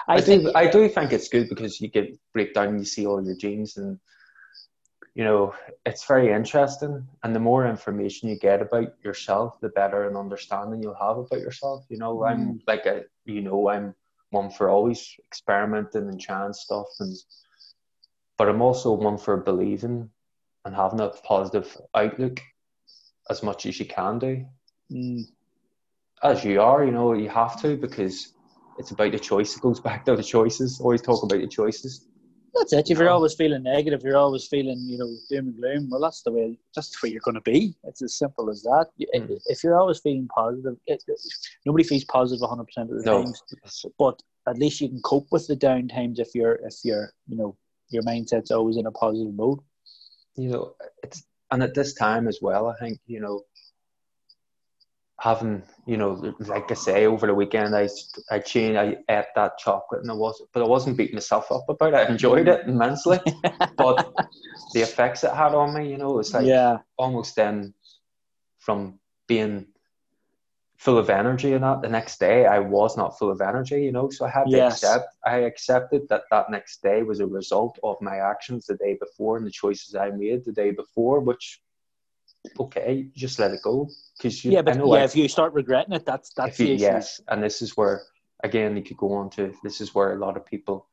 [0.08, 2.84] I, I, think do, I do think it's good because you get breakdown, and you
[2.84, 3.98] see all your genes, and
[5.14, 5.54] you know,
[5.86, 7.06] it's very interesting.
[7.22, 11.40] And the more information you get about yourself, the better an understanding you'll have about
[11.40, 11.84] yourself.
[11.88, 13.94] You know, I'm like a, you know, I'm
[14.34, 17.16] one for always experimenting and trying stuff, and
[18.38, 20.10] but I'm also one for believing
[20.64, 22.40] and having a positive outlook
[23.30, 24.44] as much as you can do,
[24.92, 25.24] Mm.
[26.22, 26.84] as you are.
[26.84, 28.32] You know, you have to because
[28.78, 29.56] it's about the choice.
[29.56, 30.80] It goes back to the choices.
[30.80, 32.06] Always talk about the choices.
[32.54, 32.90] That's it.
[32.90, 35.88] If you're always feeling negative, you're always feeling, you know, doom and gloom.
[35.90, 36.58] Well, that's the way.
[36.74, 37.74] That's the way you're going to be.
[37.84, 38.86] It's as simple as that.
[39.14, 39.38] Mm.
[39.46, 41.02] If you're always feeling positive, it,
[41.66, 43.42] nobody feels positive 100 percent of the No, times.
[43.98, 47.36] But at least you can cope with the down times if you're, if you're, you
[47.36, 47.56] know,
[47.90, 49.58] your mindset's always in a positive mode.
[50.36, 52.66] you know, it's and at this time as well.
[52.68, 53.42] I think you know,
[55.24, 57.88] having you know, like I say, over the weekend, I
[58.30, 61.64] I changed, I ate that chocolate, and I was, but I wasn't beating myself up
[61.68, 61.96] about it.
[61.96, 63.18] I enjoyed it immensely,
[63.76, 64.14] but
[64.74, 66.78] the effects it had on me, you know, it's like yeah.
[66.98, 67.72] almost then
[68.58, 69.66] from being
[70.76, 73.92] full of energy and that the next day I was not full of energy you
[73.92, 74.82] know so I had to Yes.
[74.82, 78.94] accept I accepted that that next day was a result of my actions the day
[79.00, 81.62] before and the choices I made the day before which
[82.60, 86.30] okay just let it go because Yeah, but yeah, if you start regretting it, that's
[86.36, 86.84] that's you, the issue.
[86.84, 88.02] yes and this is where
[88.42, 90.86] again you could go on to this is where a lot of people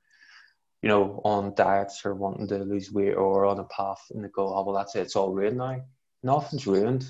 [0.82, 4.30] you know on diets or wanting to lose weight or on a path and they
[4.30, 5.82] go oh well that's it it's all ruined now
[6.24, 7.06] nothing's ruined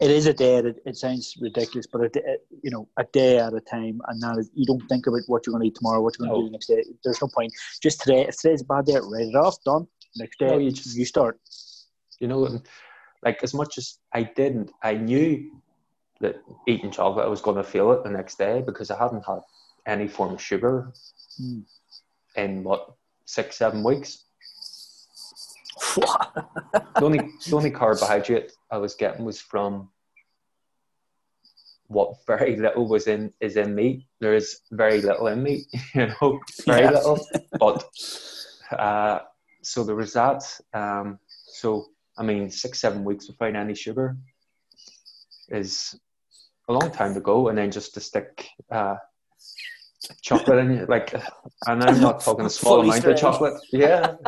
[0.00, 0.58] It is a day.
[0.58, 4.00] At a, it sounds ridiculous, but a day, you know, a day at a time,
[4.06, 6.28] and that is you don't think about what you're going to eat tomorrow, what you're
[6.28, 6.42] going to No.
[6.44, 6.84] do the next day.
[7.02, 7.52] There's no point.
[7.82, 9.56] Just today, if today's a bad day, write it off.
[9.64, 9.88] Done.
[10.14, 11.40] Next day, No, you you, start.
[12.20, 12.62] you know and
[13.24, 15.50] like as much as i didn't i knew
[16.20, 19.24] that eating chocolate i was going to feel it the next day because i hadn't
[19.26, 19.40] had
[19.86, 20.92] any form of sugar
[21.40, 21.62] Mm.
[22.34, 22.90] in what
[23.26, 24.24] six seven weeks
[25.96, 29.88] the only the only carbohydrate i was getting was from
[31.86, 36.06] what very little was in is in meat there is very little in meat you
[36.08, 36.90] know very Yeah.
[36.90, 37.26] little
[37.58, 37.84] but
[38.78, 39.20] uh
[39.62, 40.42] so there was that
[40.74, 41.86] um so
[42.18, 44.16] i mean six seven weeks without any sugar
[45.50, 45.98] is
[46.68, 48.96] a long time to go and then just to stick uh
[50.22, 51.12] chocolate in you like
[51.66, 54.14] and i'm not talking a small Fully amount of chocolate yeah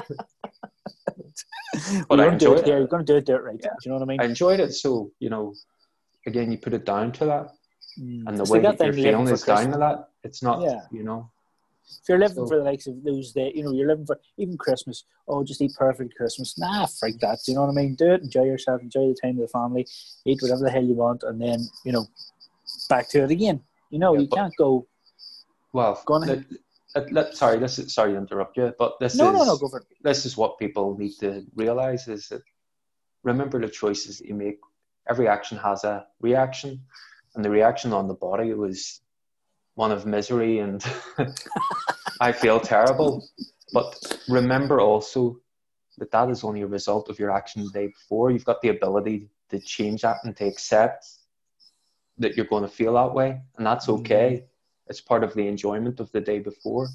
[2.09, 2.67] But you're going to do enjoyed it it.
[2.69, 3.57] You're going to do it there, right?
[3.63, 3.71] Yeah.
[3.71, 4.21] Do you know what I mean?
[4.21, 4.73] I enjoyed it.
[4.75, 5.55] So you know,
[6.27, 7.47] again, you put it down to that,
[7.99, 8.23] Mm.
[8.27, 10.09] and the It's way that you're feeling is down to that.
[10.23, 10.81] It's not, Yeah.
[10.93, 11.31] you know,
[12.03, 14.19] If you're living So- for the likes of those days, you know, you're living for
[14.37, 15.05] even Christmas.
[15.29, 16.59] Oh, just eat perfect Christmas.
[16.59, 17.39] Nah, freak that.
[17.45, 17.95] Do you know what I mean?
[17.95, 18.23] Do it.
[18.23, 18.81] Enjoy yourself.
[18.83, 19.87] Enjoy the time with the family.
[20.25, 22.07] Eat whatever the hell you want, and then you know,
[22.89, 23.63] back to it again.
[23.91, 24.87] You know, Yeah, you but- can't go.
[25.73, 26.01] well.
[26.07, 26.45] Go let-
[26.95, 29.57] let- let- sorry, this is sorry to interrupt you, but this No, is no, no.
[29.57, 29.87] Go for it.
[30.03, 32.43] this is what people need to realize is that
[33.23, 34.59] remember the choices that you make.
[35.09, 36.85] Every action has a reaction,
[37.35, 39.01] and the reaction on the body was
[39.81, 40.85] one of misery and
[42.21, 43.27] I feel terrible.
[43.73, 45.41] But remember also
[45.97, 48.31] that that is only a result of your action the day before.
[48.31, 51.07] You've got the ability to change that and to accept
[52.19, 54.03] that you're going to feel that way, and that's mm-hmm.
[54.03, 54.45] okay.
[54.89, 56.87] It's part of the enjoyment of the day before.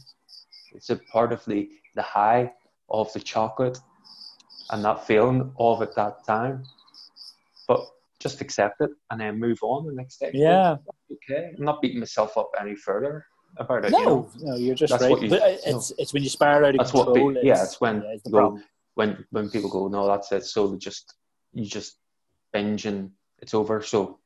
[0.75, 1.61] It's a part of the
[1.95, 2.53] the high
[2.89, 3.79] of the chocolate
[4.69, 6.63] and that feeling of at that time.
[7.67, 7.81] But
[8.25, 10.31] just accept it and then move on the next day.
[10.33, 10.77] Yeah.
[11.15, 11.53] Okay.
[11.57, 13.23] I'm not beating myself up any further
[13.57, 13.91] about it.
[13.91, 14.29] you No, know?
[14.47, 15.11] no, you're just That's right.
[15.11, 17.53] what you- but uh, it's it's when you spiral out of That's what be- yeah,
[17.53, 18.59] it's- it's when it's you go-
[18.95, 20.43] when when people go, no, that's it.
[20.45, 21.13] So they just
[21.53, 21.91] you just
[22.51, 23.11] binge and
[23.43, 23.81] it's over.
[23.83, 24.19] So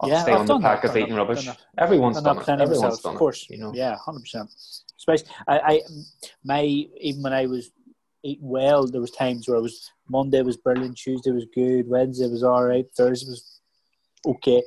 [0.00, 1.44] I'll Yeah, stay I've on the pack that, of eating rubbish.
[1.46, 2.62] done Everyone's Done done it.
[2.62, 3.40] Everyone's done of course.
[3.44, 3.50] it.
[3.54, 3.72] You know.
[3.74, 4.48] Yeah, hundred percent.
[5.00, 5.74] Especially, I, I,
[6.44, 6.62] my
[7.08, 7.64] even when I was
[8.24, 12.26] eating well, there was times where I was Monday was brilliant, Tuesday was good, Wednesday
[12.28, 13.60] was all right, Thursday was
[14.26, 14.62] okay,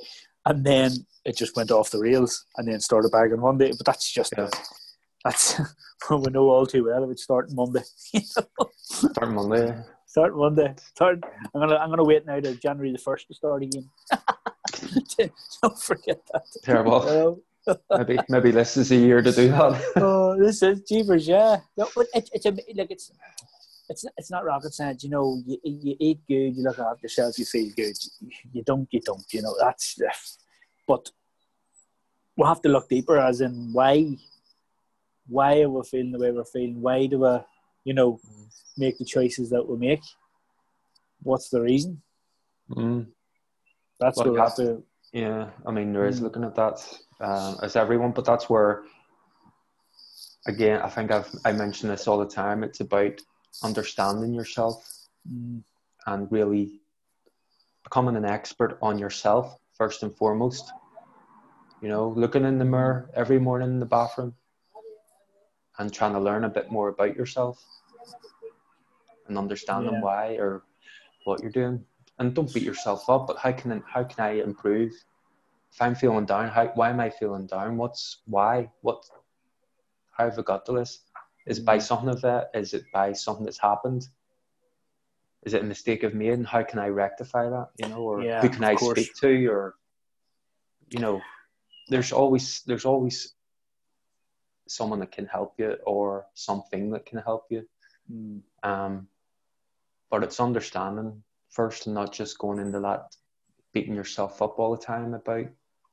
[0.46, 0.92] and then
[1.24, 3.70] it just went off the rails, and then started back on Monday.
[3.76, 4.48] But that's just Yeah.
[5.24, 5.60] that's
[6.10, 7.02] we know all too well.
[7.02, 7.82] It would start Monday.
[8.80, 9.76] Start Monday.
[10.06, 10.74] start Monday.
[10.94, 11.22] Start.
[11.54, 13.90] I'm gonna I'm gonna wait now to January the first to start again.
[15.62, 16.42] Don't forget that.
[16.62, 17.02] Terrible.
[17.02, 17.42] Um,
[17.96, 19.82] Maybe maybe this is a year to do that.
[19.96, 21.60] oh, this is jeepers, yeah.
[21.76, 23.10] No, but it, it's a like it's
[23.88, 25.04] it's it's not rocket science.
[25.04, 27.96] You know, you, you eat good, you look after yourself, you feel good.
[28.52, 29.24] You don't, you don't.
[29.32, 29.98] You know, that's.
[30.86, 31.10] But
[32.36, 34.16] we'll have to look deeper, as in why,
[35.26, 36.80] why are we feeling the way we're feeling?
[36.80, 37.38] Why do we,
[37.84, 38.20] you know,
[38.76, 40.02] make the choices that we make?
[41.22, 42.00] What's the reason?
[42.70, 43.06] Mm.
[44.00, 44.44] That's what we yeah.
[44.44, 44.82] have to.
[45.12, 46.22] Yeah, I mean, there is Mm.
[46.24, 46.78] looking at that
[47.20, 48.84] um, as everyone, but that's where,
[50.46, 52.62] again, I think I've I mention this all the time.
[52.64, 53.20] It's about
[53.62, 54.84] understanding yourself
[55.30, 55.62] Mm,
[56.06, 56.80] and really
[57.84, 60.72] becoming an expert on yourself first and foremost.
[61.82, 64.34] You know, looking in the mirror every morning in the bathroom
[65.78, 67.62] and trying to learn a bit more about yourself
[69.26, 70.00] and understanding Yeah.
[70.00, 70.62] why or
[71.24, 71.84] what you're doing.
[72.18, 74.92] And don't beat yourself up, but how can how can I improve?
[75.72, 77.76] If I'm feeling down, how why am I feeling down?
[77.76, 78.70] What's why?
[78.82, 79.04] What
[80.10, 81.00] how have I got to this?
[81.46, 82.50] Is it by something of that?
[82.54, 84.06] Is it by something that's happened?
[85.44, 86.32] Is it a mistake I've made?
[86.32, 87.68] And how can I rectify that?
[87.78, 88.98] You know, or Yeah, who can I course.
[88.98, 89.46] speak to?
[89.46, 89.74] Or
[90.90, 91.20] you know,
[91.88, 93.34] there's always there's always
[94.66, 97.66] someone that can help you or something that can help you.
[98.12, 98.40] mm.
[98.62, 99.08] Um,
[100.10, 103.14] but it's understanding first and not just going into that
[103.72, 105.46] beating yourself up all the time about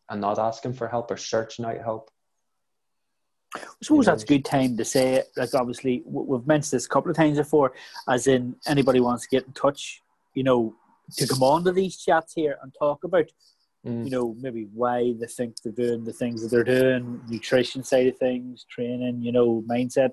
[0.09, 2.09] and not asking for help or searching out help.
[3.55, 5.29] I suppose that's a good time to say it.
[5.37, 7.73] Like, obviously, we've mentioned this a couple of times before,
[8.09, 10.01] as in anybody wants to get in touch,
[10.33, 10.75] you know,
[11.17, 13.31] to come on to these chats here and talk about
[13.85, 14.05] Mm.
[14.05, 18.07] you know, maybe why they think they're doing the things that they're doing, nutrition side
[18.07, 20.11] of things, training, you know, mindset.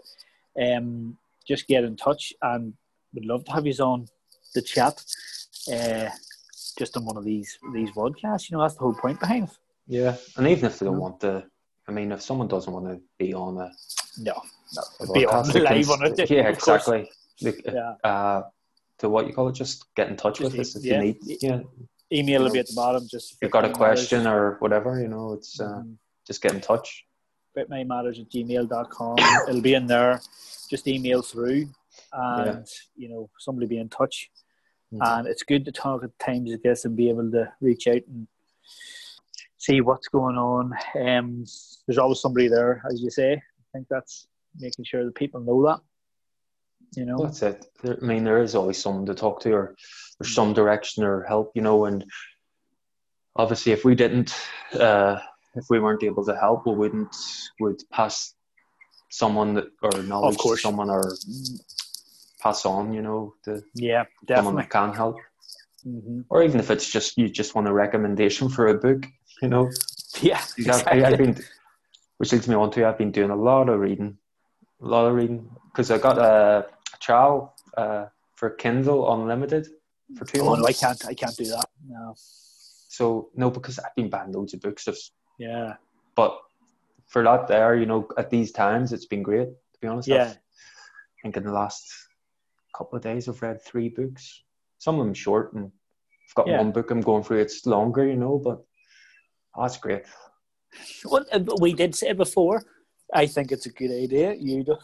[0.61, 2.75] Um, just get in touch and
[3.15, 4.09] we'd love to have you on
[4.55, 5.03] the chat.
[5.73, 6.11] Uh,
[6.79, 9.59] just on one of these these podcasts, you know, that's the whole point behind it.
[9.87, 11.01] Yeah, and even if they don't Mm.
[11.01, 11.45] want to,
[11.89, 13.71] I mean, if someone doesn't want to be on a,
[14.19, 14.35] No,
[14.75, 16.31] no, a be on live on it.
[16.31, 17.11] yeah, exactly.
[17.39, 17.95] Yeah.
[18.05, 18.43] Uh,
[18.99, 20.95] to what you call it, just get in touch Just with us if e- yeah.
[20.95, 21.17] you need.
[21.43, 21.61] Yeah,
[22.13, 23.07] Email will be at the bottom.
[23.11, 23.99] Just if you've got a 15 matters.
[24.09, 25.97] question or whatever, you know, it's uh, Mhm.
[26.27, 27.05] just get in touch.
[27.57, 29.17] bitmymatters at gmail.com.
[29.49, 30.23] It'll be in there.
[30.71, 31.69] Just email through
[32.15, 34.31] and, you know, somebody be in touch.
[34.93, 35.19] Mhm.
[35.19, 38.03] And it's good to talk at times, I guess, and be able to reach out
[38.07, 38.27] and
[39.57, 40.73] see what's going on.
[40.95, 41.45] Um,
[41.87, 43.35] there's always somebody there, as you say.
[43.35, 44.27] I think that's
[44.59, 45.81] making sure that people know that.
[46.95, 47.65] You know, that's it.
[47.83, 49.77] There, I mean, there is always someone to talk to, or
[50.19, 51.87] there's some direction or help, you know.
[51.87, 52.05] And
[53.35, 54.35] obviously, if we didn't,
[54.75, 55.19] uh,
[55.55, 57.17] if we weren't able to help, we wouldn't
[57.61, 58.35] would pass
[59.09, 61.15] someone that or knowledge to someone or
[62.43, 64.63] pass on, you know, to yeah, someone definitely.
[64.63, 65.17] that can help.
[65.85, 69.07] hmm Or even if it's just you just want a recommendation for a book,
[69.41, 69.71] you know.
[70.21, 71.37] Yeah, Because I've, been,
[72.19, 74.19] which leads me on to I've been doing a lot of reading,
[74.83, 79.69] a lot of reading because I got a, a trial uh, for Kindle Unlimited
[80.17, 80.81] for two Oh, no, I months.
[80.81, 81.07] can't.
[81.07, 81.65] I can't do that.
[81.89, 82.15] No.
[82.17, 85.77] So no, because I've been buying loads of books, just, Yeah.
[86.15, 86.39] but
[87.07, 89.49] for that there, you know, at these times, it's been great.
[89.49, 90.25] To be honest, Yeah.
[90.25, 91.91] I've, I think in the last
[92.77, 94.43] couple of days, I've read three books.
[94.79, 96.59] Some of them short, and I've got Yeah.
[96.59, 97.39] one book I'm going through.
[97.41, 98.65] It's longer, you know, but
[99.57, 100.05] oh, that's great.
[101.05, 102.63] Well, uh, we did say before.
[103.15, 104.33] I think it's a good idea.
[104.33, 104.77] You do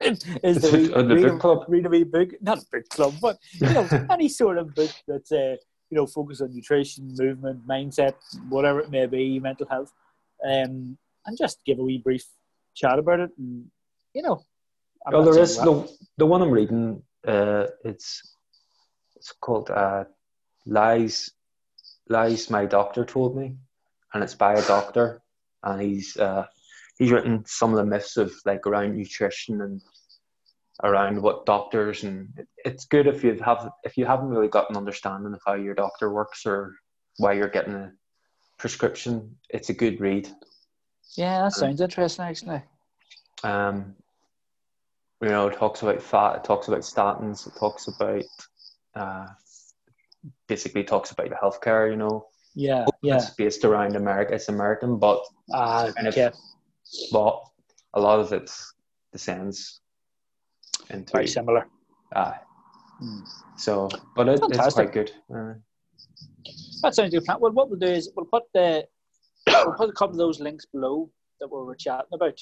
[0.42, 1.64] is the, a- wee- uh, the read book club?
[1.68, 4.90] read a wee book, not a book club, but you know any sort of book
[5.06, 5.54] that's uh,
[5.90, 8.14] you know focus on nutrition, movement, mindset,
[8.48, 9.92] whatever it may be, mental health,
[10.44, 12.24] um, and just give a wee brief
[12.74, 13.30] chat about it.
[13.38, 13.66] And
[14.14, 14.42] you know,
[15.06, 17.02] I'm Well, there is the the one I'm reading.
[17.26, 18.22] Uh, it's
[19.16, 20.04] it's called uh,
[20.66, 21.30] "Lies."
[22.08, 23.56] Lies my doctor told me,
[24.14, 25.22] and it's by a doctor,
[25.64, 26.46] and he's uh,
[26.98, 29.82] he's written some of the myths of like around nutrition and
[30.82, 32.28] around what doctors and
[32.64, 35.74] it's good if you have if you haven't really got an understanding of how your
[35.74, 36.74] doctor works or
[37.16, 37.92] why you're getting a
[38.58, 39.36] prescription.
[39.50, 40.28] It's a good read.
[41.16, 42.62] yeah, that sounds interesting actually.
[43.42, 43.94] Um,
[45.22, 48.24] you know, it talks about fat, it talks about statins, it talks about
[48.94, 49.26] uh,
[50.46, 51.90] basically talks about the healthcare.
[51.90, 53.16] You know, Yeah, yeah.
[53.16, 54.34] it's based around America.
[54.34, 56.34] It's American, but Ah, kind of-
[57.12, 57.42] but
[57.94, 58.50] a lot of it
[59.12, 59.80] descends
[60.90, 61.66] into Very similar.
[62.14, 62.34] uh,
[63.56, 65.12] so, but it, it's quite good.
[65.34, 65.54] Uh,
[66.82, 67.24] That sounds good.
[67.40, 68.86] Well, what we'll do is we'll put the
[69.46, 72.38] we'll put a couple of those links below that we were chatting about,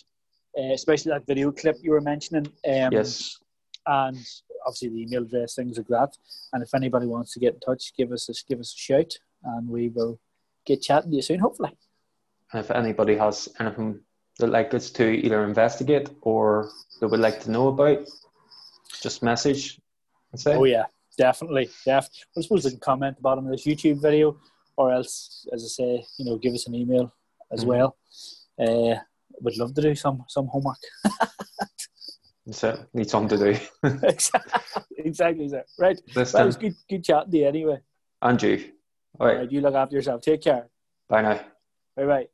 [0.59, 2.47] uh, especially that video clip you were mentioning.
[2.67, 3.39] Um, yes,
[3.87, 4.17] And
[4.67, 6.17] obviously the email address, things like that.
[6.53, 9.13] And if anybody wants to get in touch, give us a, give us a shout,
[9.45, 10.19] and we will
[10.65, 11.77] get chatting to you soon, hopefully.
[12.53, 14.01] and if anybody has anything
[14.39, 17.99] they'd like us to either investigate or they would like to know about,
[19.03, 19.81] just message
[20.33, 20.55] and say.
[20.57, 20.85] Oh yeah,
[21.19, 22.09] definitely, def.
[22.37, 24.39] I suppose they can comment at the bottom of this YouTube video,
[24.77, 27.13] or else, as I say, you know, give us an email
[27.53, 27.69] as Mhm.
[27.69, 27.97] well.
[28.59, 28.97] Uh,
[29.41, 30.79] would love to do some some homework.
[32.51, 33.59] So need something to do.
[34.99, 35.65] exactly, sir.
[35.79, 35.99] Right.
[36.15, 37.81] This Well, it was good, good chatting to you anyway.
[38.21, 38.73] And you.
[39.19, 39.41] All All right.
[39.41, 40.21] right, you look after yourself.
[40.21, 40.69] Take care.
[41.09, 41.41] Bye now.
[41.97, 42.29] Bye bye.